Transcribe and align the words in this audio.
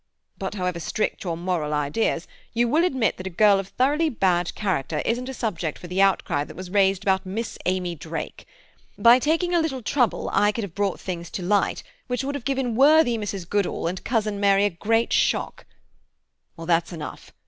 But 0.35 0.55
however 0.55 0.79
strict 0.79 1.23
your 1.23 1.37
moral 1.37 1.75
ideas, 1.75 2.25
you 2.53 2.67
will 2.67 2.83
admit 2.83 3.17
that 3.17 3.27
a 3.27 3.29
girl 3.29 3.59
of 3.59 3.67
thoroughly 3.67 4.09
bad 4.09 4.55
character 4.55 4.99
isn't 5.05 5.29
a 5.29 5.33
subject 5.35 5.77
for 5.77 5.85
the 5.85 6.01
outcry 6.01 6.43
that 6.43 6.55
was 6.57 6.71
raised 6.71 7.03
about 7.03 7.23
Miss 7.23 7.55
Amy 7.67 7.93
Drake. 7.93 8.47
By 8.97 9.19
taking 9.19 9.53
a 9.53 9.59
little 9.61 9.83
trouble 9.83 10.27
I 10.33 10.51
could 10.53 10.63
have 10.63 10.73
brought 10.73 10.99
things 10.99 11.29
to 11.29 11.43
light 11.43 11.83
which 12.07 12.23
would 12.23 12.33
have 12.33 12.45
given 12.45 12.73
worthy 12.73 13.15
Mrs. 13.15 13.47
Goodall 13.47 13.85
and 13.85 14.03
cousin 14.03 14.39
Mary 14.39 14.65
a 14.65 14.71
great 14.71 15.13
shock. 15.13 15.67
Well, 16.57 16.65
that's 16.65 16.91
enough. 16.91 17.31